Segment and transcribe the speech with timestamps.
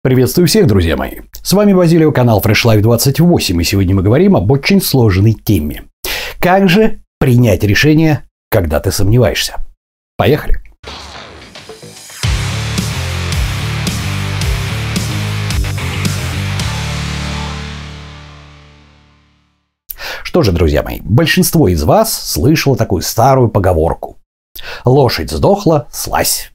[0.00, 1.22] Приветствую всех, друзья мои.
[1.42, 5.86] С вами Базилио, канал Fresh Life 28, и сегодня мы говорим об очень сложной теме.
[6.38, 9.56] Как же принять решение, когда ты сомневаешься?
[10.16, 10.60] Поехали!
[20.22, 24.16] Что же, друзья мои, большинство из вас слышало такую старую поговорку.
[24.84, 26.52] Лошадь сдохла, слазь.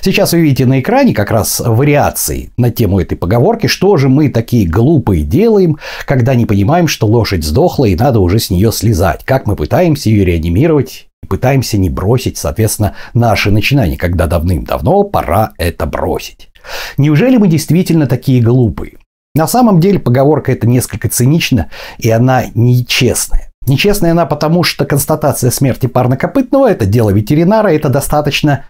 [0.00, 4.28] Сейчас вы видите на экране как раз вариации на тему этой поговорки, что же мы
[4.28, 9.24] такие глупые делаем, когда не понимаем, что лошадь сдохла и надо уже с нее слезать,
[9.24, 15.52] как мы пытаемся ее реанимировать и пытаемся не бросить, соответственно, наши начинания, когда давным-давно пора
[15.58, 16.48] это бросить.
[16.96, 18.98] Неужели мы действительно такие глупые?
[19.34, 21.68] На самом деле поговорка эта несколько цинична,
[21.98, 23.50] и она нечестная.
[23.66, 28.66] Нечестная она потому, что констатация смерти парнокопытного– это дело ветеринара, это достаточно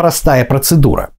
[0.00, 1.10] простая процедура.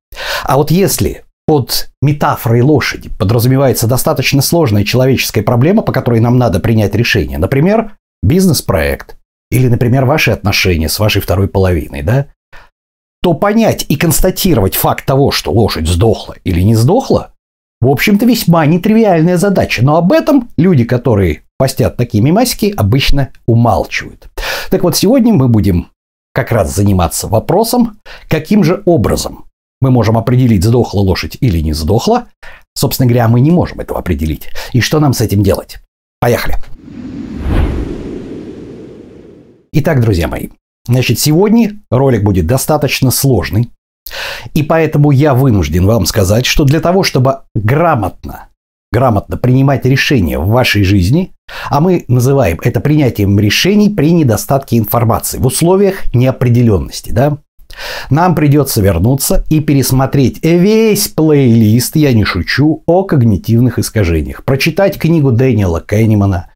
[0.43, 6.59] А вот если под метафорой лошади подразумевается достаточно сложная человеческая проблема, по которой нам надо
[6.59, 7.91] принять решение, например,
[8.23, 9.17] бизнес-проект
[9.51, 12.25] или, например, ваши отношения с вашей второй половиной, да,
[13.21, 17.33] то понять и констатировать факт того, что лошадь сдохла или не сдохла,
[17.81, 19.85] в общем-то, весьма нетривиальная задача.
[19.85, 24.29] Но об этом люди, которые постят такие мемасики, обычно умалчивают.
[24.71, 25.90] Так вот, сегодня мы будем
[26.33, 29.45] как раз заниматься вопросом, каким же образом
[29.81, 32.27] мы можем определить, сдохла лошадь или не сдохла.
[32.75, 34.49] Собственно говоря, мы не можем этого определить.
[34.73, 35.79] И что нам с этим делать?
[36.19, 36.55] Поехали.
[39.73, 40.49] Итак, друзья мои,
[40.87, 43.69] значит, сегодня ролик будет достаточно сложный.
[44.53, 48.49] И поэтому я вынужден вам сказать, что для того, чтобы грамотно
[48.91, 51.31] грамотно принимать решения в вашей жизни,
[51.69, 57.37] а мы называем это принятием решений при недостатке информации, в условиях неопределенности, да?
[58.09, 64.43] Нам придется вернуться и пересмотреть весь плейлист, я не шучу, о когнитивных искажениях.
[64.43, 66.47] Прочитать книгу Дэниела Кеннимана,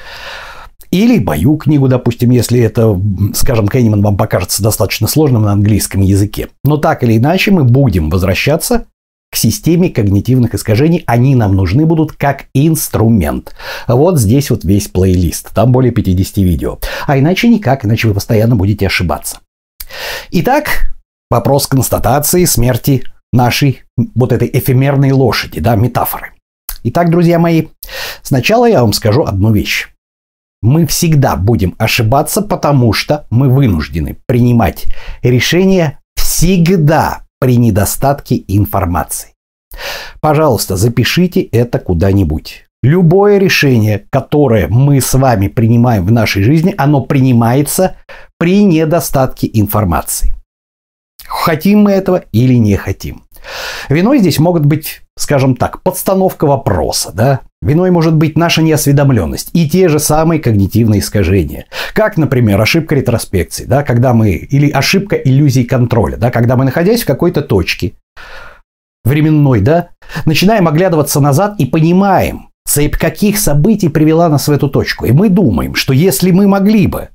[0.91, 2.99] или мою книгу, допустим, если это,
[3.33, 6.49] скажем, Кенниман вам покажется достаточно сложным на английском языке.
[6.65, 8.85] Но так или иначе мы будем возвращаться
[9.35, 13.53] к системе когнитивных искажений, они нам нужны будут как инструмент.
[13.85, 16.79] Вот здесь вот весь плейлист, там более 50 видео.
[17.05, 19.39] А иначе никак, иначе вы постоянно будете ошибаться.
[20.31, 20.93] Итак,
[21.29, 23.03] вопрос констатации смерти
[23.33, 26.31] нашей вот этой эфемерной лошади, да, метафоры.
[26.83, 27.67] Итак, друзья мои,
[28.21, 29.89] сначала я вам скажу одну вещь.
[30.61, 34.85] Мы всегда будем ошибаться, потому что мы вынуждены принимать
[35.23, 39.35] решения всегда при недостатке информации.
[40.19, 42.65] Пожалуйста, запишите это куда-нибудь.
[42.81, 47.97] Любое решение, которое мы с вами принимаем в нашей жизни, оно принимается
[48.39, 50.33] при недостатке информации.
[51.27, 53.25] Хотим мы этого или не хотим.
[53.89, 57.41] Виной здесь могут быть, скажем так, подстановка вопроса, да?
[57.65, 61.65] Виной может быть наша неосведомленность и те же самые когнитивные искажения.
[61.95, 67.01] Как, например, ошибка ретроспекции, да, когда мы, или ошибка иллюзии контроля, да, когда мы, находясь
[67.01, 67.93] в какой-то точке
[69.03, 69.89] временной, да,
[70.25, 75.05] начинаем оглядываться назад и понимаем, цепь каких событий привела нас в эту точку.
[75.05, 77.09] И мы думаем, что если мы могли бы,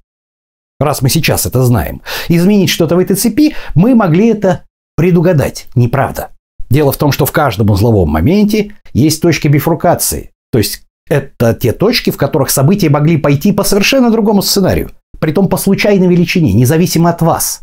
[0.80, 4.64] раз мы сейчас это знаем, изменить что-то в этой цепи, мы могли это
[4.96, 5.68] предугадать.
[5.76, 6.30] Неправда.
[6.70, 10.32] Дело в том, что в каждом узловом моменте есть точки бифрукации.
[10.52, 14.90] То есть это те точки, в которых события могли пойти по совершенно другому сценарию.
[15.18, 17.62] Притом по случайной величине, независимо от вас.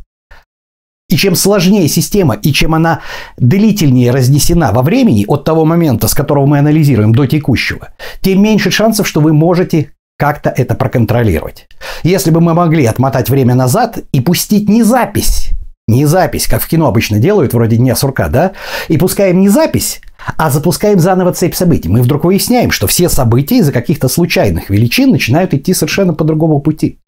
[1.09, 2.99] И чем сложнее система, и чем она
[3.37, 7.89] длительнее разнесена во времени от того момента, с которого мы анализируем, до текущего,
[8.21, 11.67] тем меньше шансов, что вы можете как-то это проконтролировать.
[12.03, 15.51] Если бы мы могли отмотать время назад и пустить не запись,
[15.87, 18.51] не запись, как в кино обычно делают, вроде Дня сурка, да?
[18.89, 20.01] И пускаем не запись,
[20.37, 21.87] а запускаем заново цепь событий.
[21.87, 26.59] Мы вдруг выясняем, что все события из-за каких-то случайных величин начинают идти совершенно по другому
[26.59, 26.99] пути.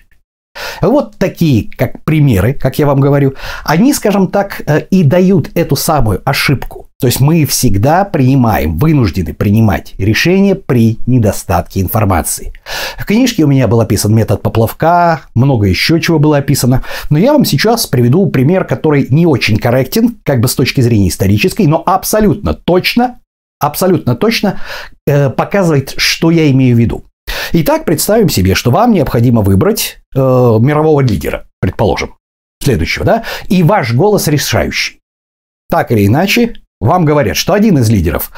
[0.81, 3.35] Вот такие, как примеры, как я вам говорю,
[3.65, 6.88] они, скажем так, э, и дают эту самую ошибку.
[7.01, 12.51] То есть мы всегда принимаем, вынуждены принимать решения при недостатке информации.
[12.97, 16.83] В книжке у меня был описан метод поплавка, много еще чего было описано.
[17.09, 21.07] Но я вам сейчас приведу пример, который не очень корректен, как бы с точки зрения
[21.07, 23.19] исторической, но абсолютно точно,
[23.61, 24.59] абсолютно точно
[25.07, 27.05] э, показывает, что я имею в виду.
[27.53, 32.15] Итак, представим себе, что вам необходимо выбрать э, мирового лидера, предположим,
[32.61, 34.99] следующего, да, и ваш голос решающий.
[35.69, 38.31] Так или иначе, вам говорят, что один из лидеров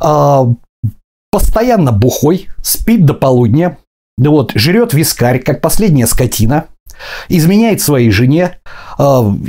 [0.00, 0.44] э,
[1.30, 3.78] постоянно бухой, спит до полудня,
[4.16, 6.66] да вот, жрет вискарь, как последняя скотина,
[7.28, 8.58] изменяет своей жене
[8.98, 9.02] э,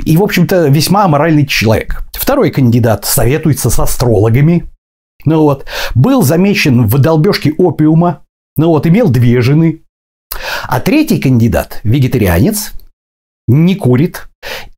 [0.04, 2.04] и, в общем-то, весьма аморальный человек.
[2.12, 4.68] Второй кандидат советуется с астрологами,
[5.24, 5.66] Ну вот.
[5.94, 8.22] Был замечен в долбежке опиума.
[8.56, 9.82] Ну вот, имел две жены.
[10.68, 12.72] А третий кандидат, вегетарианец,
[13.48, 14.28] не курит,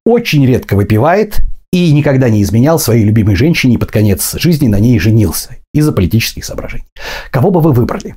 [0.06, 1.42] очень редко выпивает
[1.72, 5.92] и никогда не изменял своей любимой женщине и под конец жизни на ней женился из-за
[5.92, 6.84] политических соображений.
[7.30, 8.14] Кого бы вы выбрали?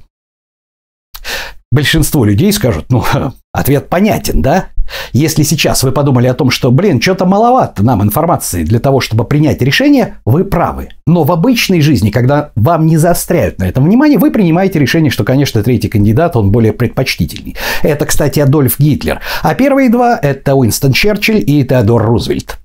[1.72, 3.04] Большинство людей скажут, ну,
[3.52, 4.68] ответ понятен, да?
[5.14, 9.26] Если сейчас вы подумали о том, что, блин, что-то маловато нам информации для того, чтобы
[9.26, 10.90] принять решение, вы правы.
[11.08, 15.24] Но в обычной жизни, когда вам не заостряют на этом внимание, вы принимаете решение, что,
[15.24, 17.56] конечно, третий кандидат, он более предпочтительный.
[17.82, 19.20] Это, кстати, Адольф Гитлер.
[19.42, 22.58] А первые два– это Уинстон Черчилль и Теодор Рузвельт.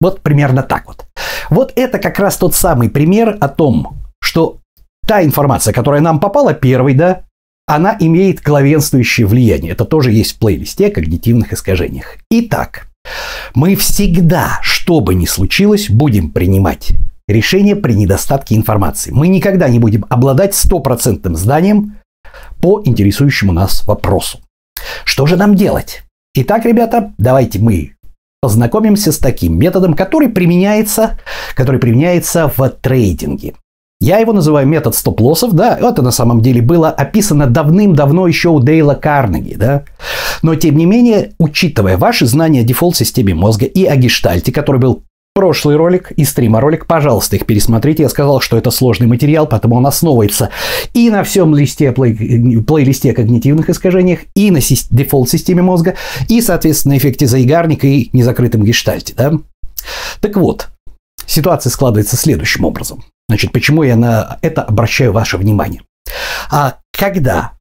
[0.00, 1.06] Вот примерно так вот.
[1.50, 4.58] Вот это как раз тот самый пример о том, что
[5.06, 7.22] та информация, которая нам попала первой, да,
[7.66, 9.72] она имеет главенствующее влияние.
[9.72, 12.16] Это тоже есть в плейлисте о когнитивных искажениях.
[12.30, 12.88] Итак,
[13.54, 16.92] мы всегда, что бы ни случилось, будем принимать
[17.26, 19.10] решение при недостатке информации.
[19.10, 21.98] Мы никогда не будем обладать стопроцентным знанием
[22.60, 24.40] по интересующему нас вопросу.
[25.04, 26.02] Что же нам делать?
[26.34, 27.92] Итак, ребята, давайте мы
[28.40, 31.18] познакомимся с таким методом, который применяется,
[31.54, 33.54] который применяется в трейдинге.
[34.00, 38.60] Я его называю метод стоп-лоссов, да, это на самом деле было описано давным-давно еще у
[38.60, 39.82] Дейла Карнеги, да.
[40.42, 45.02] Но тем не менее, учитывая ваши знания о дефолт-системе мозга и о гештальте, который был
[45.34, 48.02] прошлый ролик и стрима-ролик, пожалуйста, их пересмотрите.
[48.02, 50.50] Я сказал, что это сложный материал, поэтому он основывается
[50.94, 55.94] и на всем листе, плей, плейлисте о когнитивных искажениях, и на дефолт-системе мозга,
[56.28, 59.32] и, соответственно, эффекте заигарника и незакрытом гештальте, да.
[60.20, 60.68] Так вот,
[61.26, 63.04] ситуация складывается следующим образом.
[63.28, 65.82] Значит, почему я на это обращаю ваше внимание?
[66.50, 67.52] А когда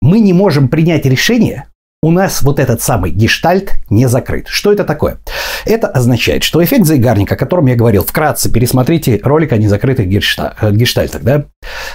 [0.00, 1.66] мы не можем принять решение,
[2.02, 4.46] у нас вот этот самый гештальт не закрыт.
[4.48, 5.18] Что это такое?
[5.64, 10.70] Это означает, что эффект Зайгарника, о котором я говорил, вкратце пересмотрите ролик о незакрытых э,
[10.72, 11.22] гештальтах.
[11.22, 11.46] Да?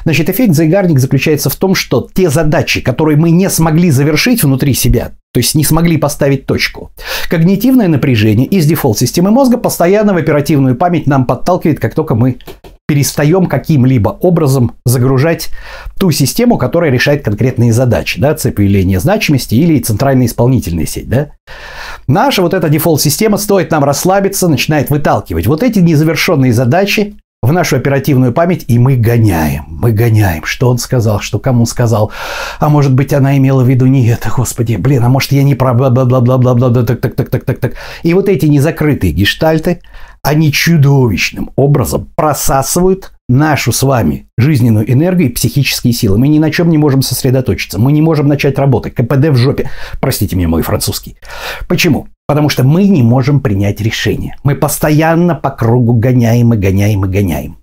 [0.03, 4.73] Значит, эффект Зайгарник заключается в том, что те задачи, которые мы не смогли завершить внутри
[4.73, 6.91] себя, то есть не смогли поставить точку.
[7.29, 12.37] Когнитивное напряжение из дефолт-системы мозга постоянно в оперативную память нам подталкивает, как только мы
[12.91, 15.47] перестаем каким-либо образом загружать
[15.97, 21.29] ту систему, которая решает конкретные задачи, да, цепь явления значимости или центральная исполнительная сеть, да.
[22.05, 27.77] Наша вот эта дефолт-система, стоит нам расслабиться, начинает выталкивать вот эти незавершенные задачи в нашу
[27.77, 32.11] оперативную память, и мы гоняем, мы гоняем, что он сказал, что кому сказал,
[32.59, 35.55] а может быть она имела в виду не это, господи, блин, а может я не
[35.55, 37.73] про бла-бла-бла-бла-бла-бла, так, так, так, так, так, так.
[38.03, 39.79] И вот эти незакрытые гештальты,
[40.23, 46.17] они чудовищным образом просасывают нашу с вами жизненную энергию и психические силы.
[46.17, 47.79] Мы ни на чем не можем сосредоточиться.
[47.79, 48.93] Мы не можем начать работать.
[48.93, 49.69] КПД в жопе.
[49.99, 51.17] Простите меня, мой французский.
[51.67, 52.07] Почему?
[52.27, 54.35] Потому что мы не можем принять решение.
[54.43, 57.57] Мы постоянно по кругу гоняем и гоняем и гоняем.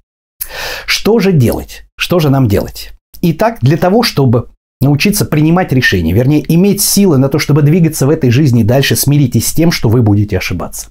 [0.86, 1.84] Что же делать?
[1.96, 2.92] Что же нам делать?
[3.20, 4.48] Итак, для того, чтобы
[4.80, 9.48] научиться принимать решения, вернее, иметь силы на то, чтобы двигаться в этой жизни дальше, смиритесь
[9.48, 10.88] с тем, что вы будете ошибаться.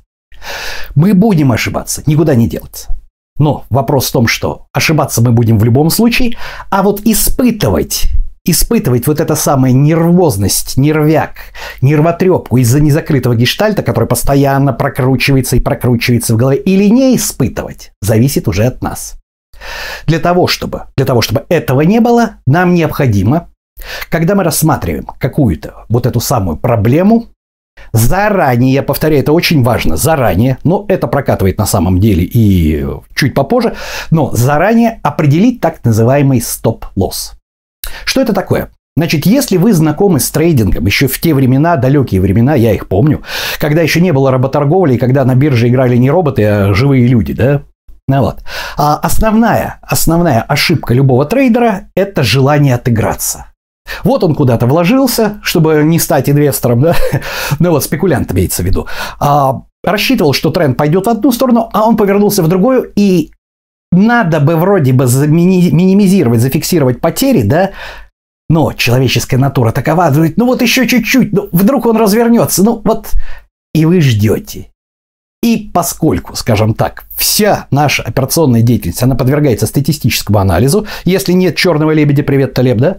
[0.95, 2.95] Мы будем ошибаться, никуда не делаться.
[3.37, 6.37] Но вопрос в том, что ошибаться мы будем в любом случае,
[6.69, 8.09] а вот испытывать
[8.49, 11.35] испытывать вот эта самая нервозность, нервяк,
[11.81, 18.47] нервотрепку из-за незакрытого гештальта, который постоянно прокручивается и прокручивается в голове, или не испытывать, зависит
[18.47, 19.15] уже от нас.
[20.05, 23.49] Для того, чтобы, для того, чтобы этого не было, нам необходимо,
[24.09, 27.27] когда мы рассматриваем какую-то вот эту самую проблему,
[27.93, 33.33] Заранее, я повторяю, это очень важно, заранее, но это прокатывает на самом деле и чуть
[33.33, 33.75] попозже,
[34.11, 37.33] но заранее определить так называемый стоп-лосс.
[38.05, 38.69] Что это такое?
[38.97, 43.21] Значит, если вы знакомы с трейдингом еще в те времена, далекие времена, я их помню,
[43.59, 47.33] когда еще не было работорговли, и когда на бирже играли не роботы, а живые люди,
[47.33, 47.61] да?
[48.07, 48.39] Ну вот.
[48.75, 53.47] А основная, основная ошибка любого трейдера– это желание отыграться.
[54.03, 56.95] Вот он куда-то вложился, чтобы не стать инвестором, да?
[57.59, 58.87] ну вот, спекулянт имеется в виду.
[59.19, 63.31] А, рассчитывал, что тренд пойдет в одну сторону, а он повернулся в другую, и
[63.91, 67.71] надо бы вроде бы минимизировать, зафиксировать потери, да,
[68.49, 73.11] но человеческая натура такова, ну вот еще чуть-чуть, ну вдруг он развернется, ну вот,
[73.73, 74.71] и вы ждете,
[75.47, 81.91] и поскольку, скажем так, вся наша операционная деятельность, она подвергается статистическому анализу, если нет черного
[81.91, 82.97] лебедя, привет, Талеб, да,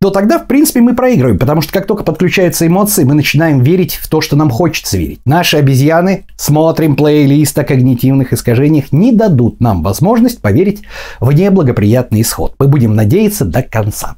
[0.00, 3.96] то тогда, в принципе, мы проигрываем, потому что как только подключаются эмоции, мы начинаем верить
[3.96, 5.20] в то, что нам хочется верить.
[5.26, 10.84] Наши обезьяны, смотрим плейлист о когнитивных искажениях, не дадут нам возможность поверить
[11.20, 12.54] в неблагоприятный исход.
[12.58, 14.16] Мы будем надеяться до конца.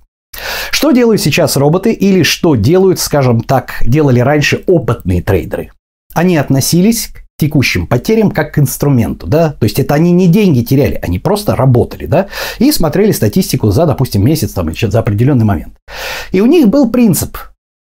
[0.71, 5.73] Что делают сейчас роботы или что делают, скажем так, делали раньше опытные трейдеры?
[6.15, 7.11] Они относились
[7.45, 11.55] текущим потерям как к инструменту, да, то есть это они не деньги теряли, они просто
[11.55, 15.75] работали, да, и смотрели статистику за, допустим, месяц там или за определенный момент.
[16.33, 17.37] И у них был принцип,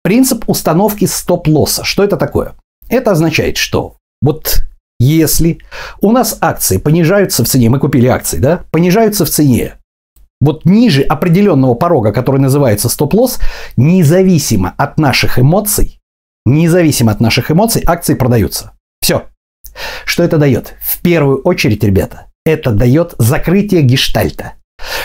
[0.04, 1.84] принцип установки стоп-лосса.
[1.84, 2.54] Что это такое?
[2.90, 4.64] Это означает, что вот
[5.00, 5.60] если
[6.02, 9.76] у нас акции понижаются в цене, мы купили акции, да, понижаются в цене
[10.40, 13.40] вот ниже определенного порога, который называется стоп-лосс,
[13.78, 16.00] независимо от наших эмоций,
[16.46, 18.72] независимо от наших эмоций, акции продаются.
[19.02, 19.28] Все.
[20.06, 20.76] Что это дает?
[20.82, 24.54] В первую очередь, ребята, это дает закрытие гештальта.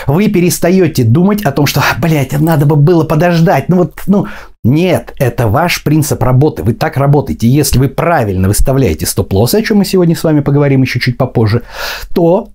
[0.07, 3.69] Вы перестаете думать о том, что, блядь, надо бы было подождать.
[3.69, 4.27] Ну вот, ну,
[4.63, 6.63] нет, это ваш принцип работы.
[6.63, 7.47] Вы так работаете.
[7.47, 11.63] Если вы правильно выставляете стоп-лоссы, о чем мы сегодня с вами поговорим еще чуть попозже,
[12.13, 12.49] то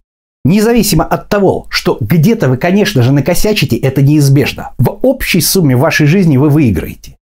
[0.44, 4.70] Независимо от того, что где-то вы, конечно же, накосячите, это неизбежно.
[4.76, 7.16] В общей сумме вашей жизни вы выиграете.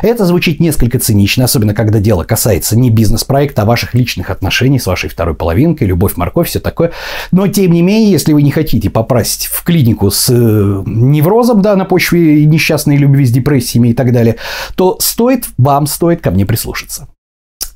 [0.00, 4.86] Это звучит несколько цинично, особенно когда дело касается не бизнес-проекта, а ваших личных отношений с
[4.86, 6.92] вашей второй половинкой, любовь, морковь, все такое.
[7.30, 11.76] Но, тем не менее, если вы не хотите попасть в клинику с э, неврозом, да,
[11.76, 14.36] на почве несчастной любви с депрессиями и так далее,
[14.76, 17.08] то стоит, вам стоит ко мне прислушаться.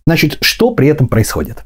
[0.06, 1.64] Значит, что при этом происходит?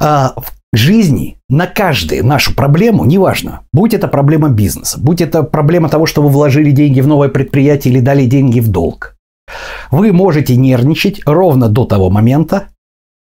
[0.00, 5.88] А, в жизни на каждую нашу проблему, неважно, будь это проблема бизнеса, будь это проблема
[5.88, 9.11] того, что вы вложили деньги в новое предприятие или дали деньги в долг,
[9.90, 12.68] вы можете нервничать ровно до того момента,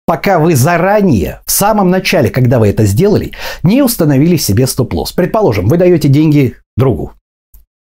[0.06, 5.12] пока вы заранее, в самом начале, когда вы это сделали, не установили себе стоп-лосс.
[5.12, 7.12] Предположим, вы даете деньги другу.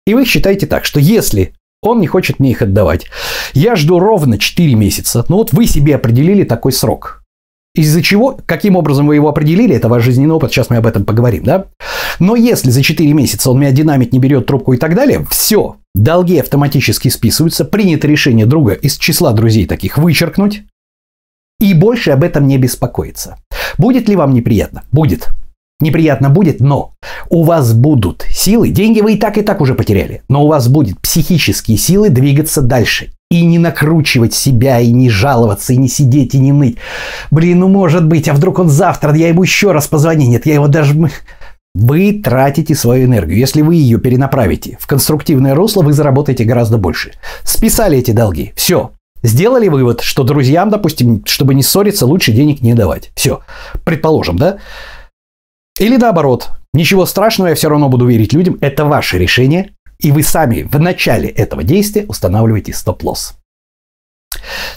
[0.05, 3.07] И вы считаете так, что если он не хочет мне их отдавать,
[3.53, 5.25] я жду ровно 4 месяца.
[5.29, 7.21] Ну вот вы себе определили такой срок.
[7.74, 11.06] Из-за чего, каким образом вы его определили, это ваш жизненный опыт, сейчас мы об этом
[11.06, 11.68] поговорим, да?
[12.20, 15.78] Но если за 4 месяца он меня динамит, не берет трубку и так далее, все,
[15.96, 20.63] долги автоматически списываются, принято решение друга из числа друзей таких вычеркнуть,
[21.62, 23.38] и больше об этом не беспокоиться.
[23.78, 24.84] Будет ли вам неприятно?
[24.92, 25.30] Будет.
[25.80, 26.92] Неприятно будет, но
[27.30, 30.68] у вас будут силы, деньги вы и так и так уже потеряли, но у вас
[30.68, 36.36] будет психические силы двигаться дальше и не накручивать себя, и не жаловаться, и не сидеть,
[36.36, 36.78] и не ныть.
[37.32, 40.28] Блин, ну может быть, а вдруг он завтра, я ему еще раз позвоню.
[40.28, 41.10] Нет, я его даже...
[41.74, 43.40] Вы тратите свою энергию.
[43.40, 47.14] Если вы ее перенаправите в конструктивное русло, вы заработаете гораздо больше.
[47.46, 48.52] Списали эти долги.
[48.58, 48.92] Все.
[49.24, 53.12] Сделали вывод, что друзьям, допустим, чтобы не ссориться, лучше денег не давать.
[53.16, 53.40] Все.
[53.86, 54.58] Предположим, да?
[55.80, 56.50] Или наоборот.
[56.74, 58.58] Ничего страшного, я все равно буду верить людям.
[58.60, 59.72] Это ваше решение.
[60.01, 63.36] И вы сами в начале этого действия устанавливаете стоп-лосс.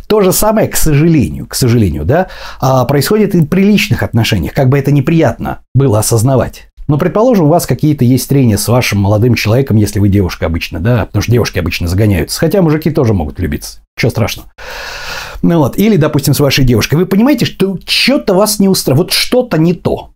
[0.06, 2.28] То же самое, к сожалению, к сожалению, да,
[2.60, 6.68] а, происходит и при личных отношениях, как бы это неприятно было осознавать.
[6.86, 10.80] Но, предположим, у вас какие-то есть трения с вашим молодым человеком, если вы девушка обычно,
[10.80, 12.38] да, потому что девушки обычно загоняются.
[12.38, 13.78] Хотя мужики тоже могут влюбиться.
[13.96, 14.52] Чего страшного.
[15.40, 16.96] Ну вот, или, допустим, с вашей девушкой.
[16.96, 20.10] Вы понимаете, что что-то вас не устраивает, вот что-то не то.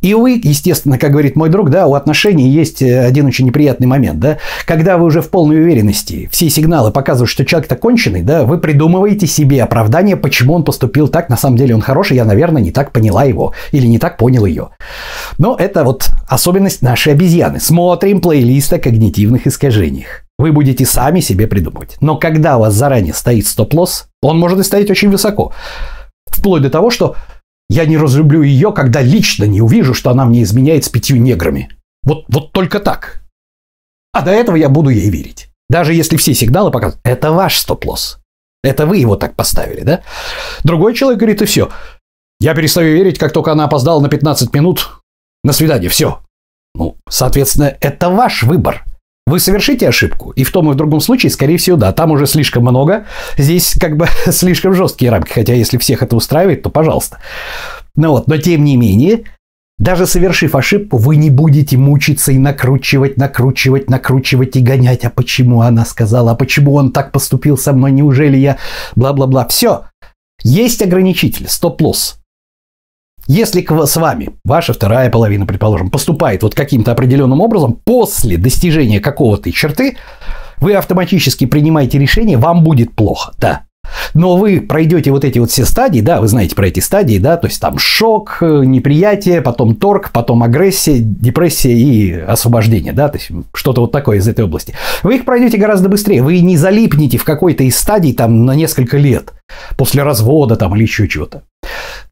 [0.00, 3.86] И вы, естественно, как говорит мой друг, да, у отношений есть э, один очень неприятный
[3.86, 8.44] момент, да, когда вы уже в полной уверенности, все сигналы показывают, что человек-то конченый, да,
[8.44, 12.62] вы придумываете себе оправдание, почему он поступил так, на самом деле он хороший, я, наверное,
[12.62, 14.68] не так поняла его или не так понял ее.
[15.36, 17.60] Но это вот особенность нашей обезьяны.
[17.60, 20.24] Смотрим плейлист о когнитивных искажениях.
[20.38, 21.96] Вы будете сами себе придумывать.
[22.00, 25.52] Но когда у вас заранее стоит стоп-лосс, он может и стоять очень высоко.
[26.26, 27.16] Вплоть до того, что
[27.68, 31.70] я не разлюблю ее, когда лично не увижу, что она мне изменяет с пятью неграми.
[32.02, 33.22] Вот, вот только так.
[34.12, 35.50] А до этого я буду ей верить.
[35.68, 38.18] Даже если все сигналы показывают, это ваш стоп-лосс.
[38.64, 40.02] Это вы его так поставили, да?
[40.64, 41.70] Другой человек говорит, и все.
[42.40, 45.00] Я перестаю верить, как только она опоздала на 15 минут
[45.44, 45.90] на свидание.
[45.90, 46.20] Все.
[46.74, 48.84] Ну, соответственно, это ваш выбор.
[49.28, 52.26] Вы совершите ошибку, и в том и в другом случае, скорее всего, да, там уже
[52.26, 53.04] слишком много,
[53.36, 57.18] здесь как бы слишком жесткие рамки, хотя если всех это устраивает, то пожалуйста.
[57.94, 59.24] Ну вот, но тем не менее,
[59.78, 65.04] даже совершив ошибку, вы не будете мучиться и накручивать, накручивать, накручивать и гонять.
[65.04, 66.32] А почему она сказала?
[66.32, 67.92] А почему он так поступил со мной?
[67.92, 68.56] Неужели я...
[68.96, 69.46] Бла-бла-бла.
[69.46, 69.84] Все.
[70.42, 72.17] Есть ограничитель, стоп-лосс.
[73.30, 79.52] Если с вами ваша вторая половина, предположим, поступает вот каким-то определенным образом, после достижения какого-то
[79.52, 79.98] черты,
[80.56, 83.67] вы автоматически принимаете решение, вам будет плохо, да.
[84.14, 87.36] Но вы пройдете вот эти вот все стадии, да, вы знаете про эти стадии, да,
[87.36, 93.18] то есть там шок, э, неприятие, потом торг, потом агрессия, депрессия и освобождение, да, то
[93.18, 94.74] есть что-то вот такое из этой области.
[95.02, 98.96] Вы их пройдете гораздо быстрее, вы не залипнете в какой-то из стадий там на несколько
[98.96, 99.32] лет
[99.76, 101.42] после развода там или еще чего-то.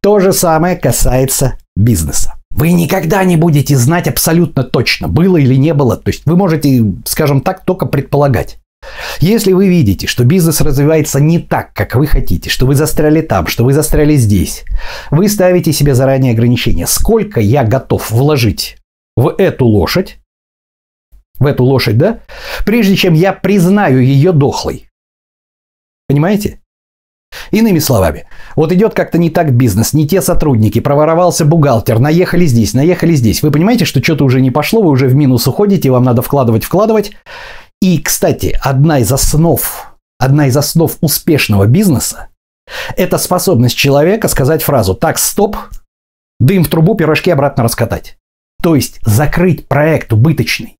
[0.00, 2.34] То же самое касается бизнеса.
[2.50, 5.96] Вы никогда не будете знать абсолютно точно, было или не было.
[5.96, 8.58] То есть вы можете, скажем так, только предполагать.
[9.20, 13.46] Если вы видите, что бизнес развивается не так, как вы хотите, что вы застряли там,
[13.46, 14.64] что вы застряли здесь,
[15.10, 16.86] вы ставите себе заранее ограничения.
[16.86, 18.78] Сколько я готов вложить
[19.16, 20.18] в эту лошадь,
[21.38, 22.20] в эту лошадь, да,
[22.64, 24.88] прежде чем я признаю ее дохлой.
[26.08, 26.60] Понимаете?
[27.50, 32.72] Иными словами, вот идет как-то не так бизнес, не те сотрудники, проворовался бухгалтер, наехали здесь,
[32.74, 33.42] наехали здесь.
[33.42, 36.64] Вы понимаете, что что-то уже не пошло, вы уже в минус уходите, вам надо вкладывать,
[36.64, 37.12] вкладывать.
[37.86, 39.62] И, кстати, одна из основ,
[40.18, 42.30] одна из основ успешного бизнеса–
[42.96, 45.56] это способность человека сказать фразу «так, стоп,
[46.40, 48.18] дым в трубу, пирожки обратно раскатать».
[48.60, 50.76] То есть закрыть проект убыточный.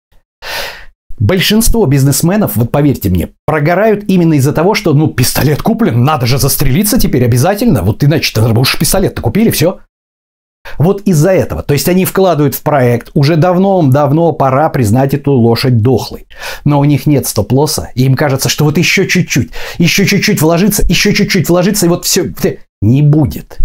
[1.21, 6.39] Большинство бизнесменов, вот поверьте мне, прогорают именно из-за того, что, ну, пистолет куплен, надо же
[6.39, 9.79] застрелиться теперь обязательно, вот иначе-то уж пистолет-то купили, все.
[10.79, 11.63] Вот из-за этого.
[11.63, 16.27] То есть они вкладывают в проект, уже давно-давно пора признать эту лошадь дохлой.
[16.65, 20.85] Но у них нет стоп-лосса, и им кажется, что вот еще чуть-чуть, еще чуть-чуть вложиться,
[20.89, 22.33] еще чуть-чуть вложиться, и вот все
[22.83, 23.59] не будет.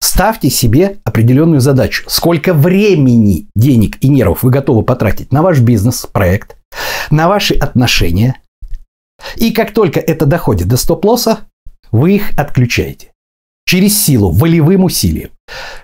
[0.00, 2.04] Ставьте себе определенную задачу.
[2.08, 6.56] Сколько времени, денег и нервов вы готовы потратить на ваш бизнес-проект,
[7.10, 8.40] на ваши отношения.
[9.36, 11.40] И как только это доходит до стоп-лосса,
[11.90, 13.12] вы их отключаете.
[13.66, 15.30] Через силу, волевым усилием.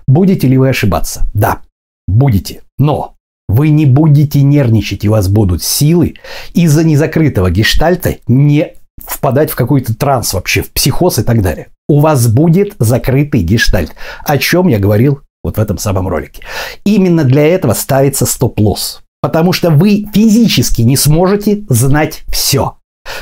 [0.06, 1.26] Будете ли вы ошибаться?
[1.34, 1.62] Да,
[2.06, 2.62] будете.
[2.78, 3.16] Но
[3.48, 6.14] вы не будете нервничать, и у вас будут силы
[6.54, 8.74] из-за незакрытого гештальта не
[9.04, 11.68] впадать в какой-то транс вообще, в психоз и так далее.
[11.88, 16.42] У вас будет закрытый гештальт, о чем я говорил вот в этом самом ролике.
[16.84, 19.02] Именно для этого ставится стоп-лосс.
[19.20, 22.76] Потому что вы физически не сможете знать все.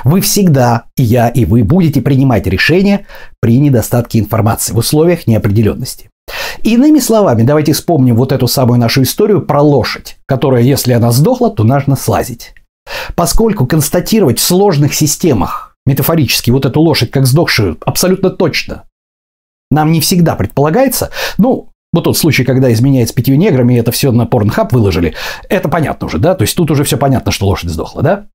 [0.04, 3.06] Вы всегда, и я, и вы, будете принимать решения
[3.40, 6.10] при недостатке информации в условиях неопределенности.
[6.62, 11.50] Иными словами, давайте вспомним вот эту самую нашу историю про лошадь, которая, если она сдохла,
[11.50, 12.54] то нужно слазить.
[13.14, 18.84] Поскольку констатировать в сложных системах метафорически вот эту лошадь как сдохшую абсолютно точно
[19.70, 24.12] нам не всегда предполагается, ну, вот тот случай, когда изменяет с пятью неграми, это все
[24.12, 25.14] на порнхаб выложили,
[25.48, 26.34] это понятно уже, да?
[26.34, 28.26] То есть тут уже все понятно, что лошадь сдохла, да?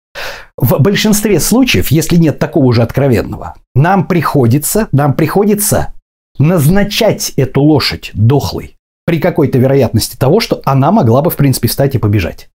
[0.57, 5.93] В большинстве случаев, если нет такого уже откровенного, нам приходится, нам приходится
[6.39, 11.95] назначать эту лошадь дохлой при какой-то вероятности того, что она могла бы, в принципе, встать
[11.95, 12.49] и побежать.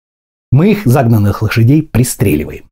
[0.51, 2.65] Мы их, загнанных лошадей, пристреливаем.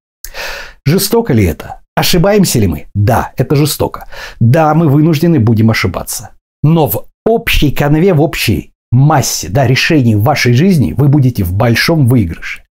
[0.84, 1.82] Жестоко ли это?
[1.96, 2.86] Ошибаемся ли мы?
[2.94, 4.06] Да, это жестоко.
[4.38, 6.30] Да, мы вынуждены будем ошибаться.
[6.62, 11.52] Но в общей канве, в общей массе да, решений в вашей жизни вы будете в
[11.52, 12.65] большом выигрыше.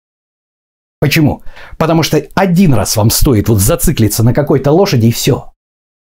[1.05, 1.43] Почему?
[1.77, 5.51] Потому что один раз вам стоит вот зациклиться на какой-то лошади и все.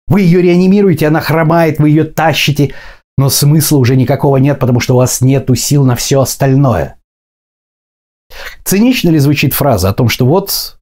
[0.07, 2.73] Вы ее реанимируете, она хромает, вы ее тащите,
[3.17, 6.97] но смысла уже никакого нет, потому что у вас нет сил на все остальное.
[8.65, 10.77] Цинично ли звучит фраза о том, что вот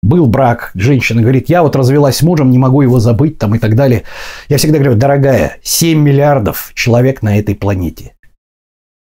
[0.00, 3.58] был брак, женщина говорит, я вот развелась с мужем, не могу его забыть там и
[3.58, 4.04] так далее.
[4.48, 8.14] Я всегда говорю, дорогая, 7 миллиардов человек на этой планете.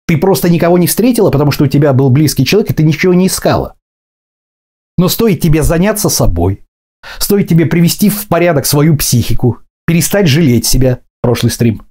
[0.06, 3.14] Ты просто никого не встретила, потому что у тебя был близкий человек, и ты ничего
[3.14, 3.76] не искала.
[5.00, 6.60] Но стоит тебе заняться собой,
[7.18, 11.84] стоит тебе привести в порядок свою психику, перестать жалеть себя, прошлый стрим,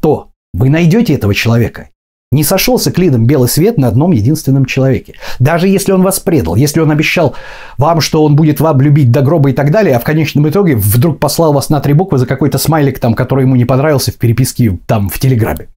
[0.00, 1.90] то вы найдете этого человека.
[2.32, 5.16] Не сошелся клином белый свет на одном единственном человеке.
[5.38, 7.34] Даже если он вас предал, если он обещал
[7.76, 10.76] вам, что он будет вам любить до гроба и так далее, а в конечном итоге
[10.76, 14.16] вдруг послал вас на три буквы за какой-то смайлик, там, который ему не понравился в
[14.16, 15.68] переписке там в Телеграме.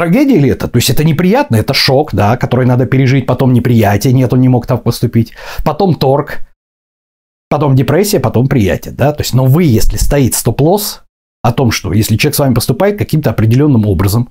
[0.00, 0.66] Трагедия ли это?
[0.66, 4.48] То есть это неприятно, это шок, да, который надо пережить, потом неприятие, нет, он не
[4.48, 6.38] мог так поступить, потом торг,
[7.50, 11.02] потом депрессия, потом приятие, да, то есть, но вы, если стоит стоп-лосс,
[11.42, 14.30] о том, что если человек с вами поступает каким-то определенным образом,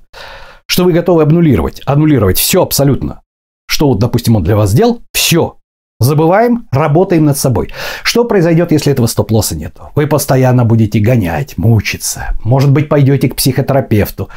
[0.66, 3.22] что вы готовы аннулировать, аннулировать все абсолютно,
[3.68, 5.59] что вот, допустим, он для вас сделал, все,
[6.00, 7.68] Забываем, работаем над собой.
[8.02, 9.76] Что произойдет, если этого стоп-лосса нет?
[9.94, 12.34] Вы постоянно будете гонять, мучиться.
[12.42, 14.30] Может быть, пойдете к психотерапевту.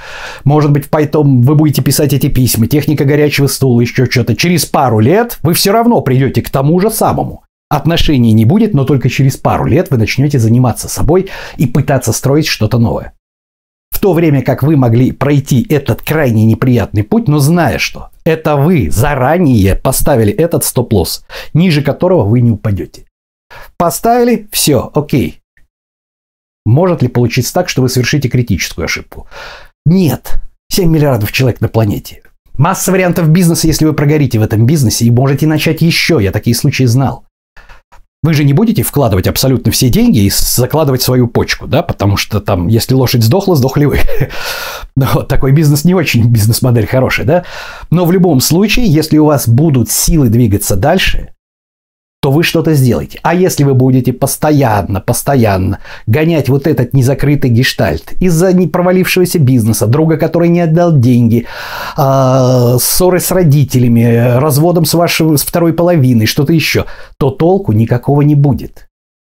[0.43, 4.35] Может быть, потом вы будете писать эти письма, техника горячего стула, еще что-то.
[4.35, 7.45] Через пару лет вы все равно придете к тому же самому.
[7.69, 12.45] Отношений не будет, но только через пару лет вы начнете заниматься собой и пытаться строить
[12.45, 13.13] что-то новое.
[14.03, 18.91] То время как вы могли пройти этот крайне неприятный путь, но зная, что это вы
[18.91, 23.05] заранее поставили этот стоп-лосс, ниже которого вы не упадете.
[23.77, 25.39] Поставили, все, окей.
[26.65, 29.25] Может ли получиться так, что вы совершите критическую ошибку?
[29.85, 30.33] Нет.
[30.69, 32.23] 7 миллиардов человек на планете.
[32.57, 36.19] Масса вариантов бизнеса, если вы прогорите в этом бизнесе и можете начать еще.
[36.21, 37.23] Я такие случаи знал.
[38.23, 42.39] Вы же не будете вкладывать абсолютно все деньги и закладывать свою почку, да, потому что
[42.39, 43.99] там, если лошадь сдохла, сдохли вы.
[44.95, 47.43] вот такой бизнес не очень бизнес-модель хорошая, да.
[47.91, 51.32] Но в любом случае, если у вас будут силы двигаться дальше,
[52.23, 53.19] то вы что-то сделаете.
[53.21, 59.87] А если вы будете постоянно, постоянно гонять вот этот незакрытый гештальт из-за не провалившегося бизнеса,
[59.87, 61.47] друга, который не отдал деньги,
[61.97, 66.85] э, ссоры с родителями, разводом с вашей с второй половиной, что-то еще,
[67.17, 68.87] то толку никакого не будет.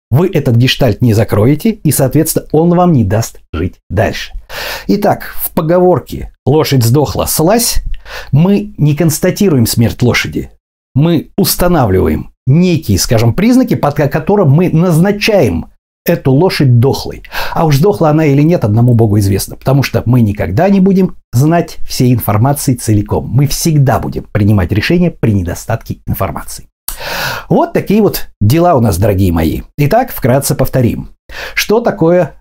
[0.09, 4.33] Вы этот гештальт не закроете, и, соответственно, он вам не даст жить дальше.
[4.87, 7.83] Итак, в поговорке «лошадь сдохла, слазь»
[8.31, 10.49] мы не констатируем смерть лошади,
[10.95, 15.67] мы устанавливаем некие, скажем, признаки, под которым мы назначаем
[16.05, 17.23] эту лошадь дохлой.
[17.53, 19.55] А уж дохла она или нет, одному Богу известно.
[19.55, 23.29] Потому что мы никогда не будем знать всей информации целиком.
[23.29, 26.67] Мы всегда будем принимать решения при недостатке информации.
[27.47, 29.61] Вот такие вот дела у нас, дорогие мои.
[29.77, 31.09] Итак, вкратце повторим.
[31.53, 32.38] Что такое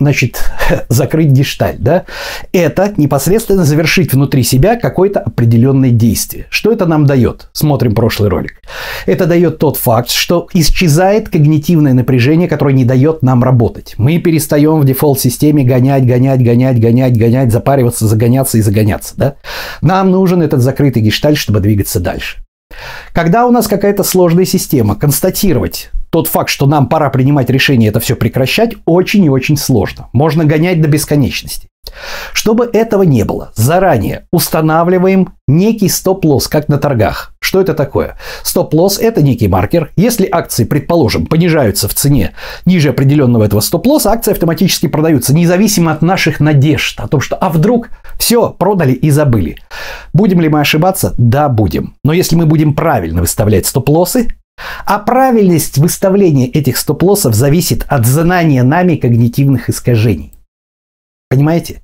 [0.00, 0.44] значит,
[0.88, 2.04] закрыть гештальт, да,
[2.52, 6.46] это непосредственно завершить внутри себя какое-то определенное действие.
[6.50, 7.48] Что это нам дает?
[7.52, 8.60] Смотрим прошлый ролик.
[9.06, 13.96] Это дает тот факт, что исчезает когнитивное напряжение, которое не дает нам работать.
[13.98, 19.34] Мы перестаем в дефолт-системе гонять, гонять, гонять, гонять, гонять, запариваться, загоняться и загоняться, да.
[19.82, 22.38] Нам нужен этот закрытый гештальт, чтобы двигаться дальше.
[23.12, 28.00] Когда у нас какая-то сложная система, констатировать тот факт, что нам пора принимать решение это
[28.00, 30.08] все прекращать, очень и очень сложно.
[30.12, 31.68] Можно гонять до бесконечности.
[32.32, 37.32] Чтобы этого не было, заранее устанавливаем некий стоп-лосс, как на торгах.
[37.40, 38.18] Что это такое?
[38.42, 39.90] Стоп-лосс– это некий маркер.
[39.96, 42.34] Если акции, предположим, понижаются в цене
[42.66, 47.48] ниже определенного этого стоп-лосса, акции автоматически продаются, независимо от наших надежд о том, что а
[47.48, 49.56] вдруг все, продали и забыли.
[50.12, 51.14] Будем ли мы ошибаться?
[51.16, 51.94] Да, будем.
[52.04, 54.28] Но если мы будем правильно выставлять стоп-лоссы,
[54.84, 60.32] а правильность выставления этих стоп-лоссов зависит от знания нами когнитивных искажений.
[61.28, 61.82] Понимаете?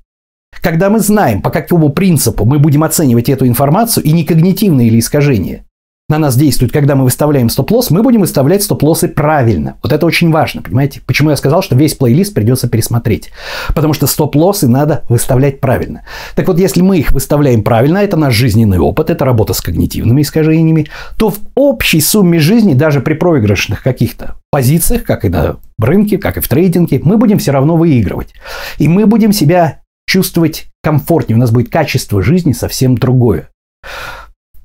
[0.61, 4.99] Когда мы знаем, по какому принципу мы будем оценивать эту информацию, и не когнитивные или
[4.99, 5.64] искажения,
[6.07, 9.77] на нас действует, когда мы выставляем стоп-лосс, мы будем выставлять стоп-лоссы правильно.
[9.81, 11.01] Вот это очень важно, понимаете?
[11.03, 13.31] Почему я сказал, что весь плейлист придется пересмотреть?
[13.73, 16.03] Потому что стоп-лоссы надо выставлять правильно.
[16.35, 20.21] Так вот, если мы их выставляем правильно, это наш жизненный опыт, это работа с когнитивными
[20.21, 20.87] искажениями,
[21.17, 26.37] то в общей сумме жизни, даже при проигрышных каких-то позициях, как и на рынке, как
[26.37, 28.33] и в трейдинге, мы будем все равно выигрывать.
[28.77, 33.49] И мы будем себя чувствовать комфортнее, у нас будет качество жизни совсем другое.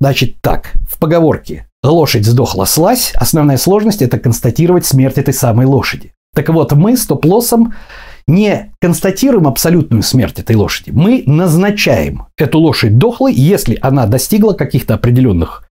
[0.01, 6.11] Значит так, в поговорке «лошадь сдохла слазь» основная сложность– это констатировать смерть этой самой лошади.
[6.33, 7.75] Так вот, мы стоп-лоссом
[8.25, 10.89] не констатируем абсолютную смерть этой лошади.
[10.89, 15.67] Мы назначаем эту лошадь дохлой, если она достигла каких-то определенных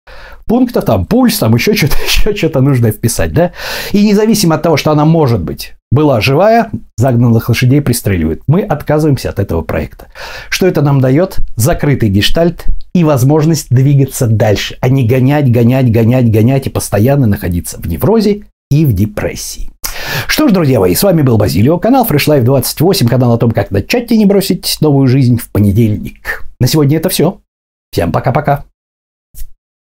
[0.46, 3.50] пунктов, там пульс, там еще что-то, еще что-то нужно вписать, да?
[3.90, 8.42] И независимо от того, что она может быть была живая, загнанных лошадей пристреливают.
[8.46, 10.06] Мы отказываемся от этого проекта.
[10.48, 11.38] Что это нам дает?
[11.56, 17.78] Закрытый гештальт и возможность двигаться дальше, а не гонять, гонять, гонять, гонять и постоянно находиться
[17.78, 19.70] в неврозе и в депрессии.
[20.26, 23.50] Что ж, друзья мои, с вами был Базилио, канал Fresh Life 28, канал о том,
[23.50, 26.44] как начать и не бросить новую жизнь в понедельник.
[26.58, 27.40] На сегодня это все.
[27.92, 28.64] Всем пока-пока.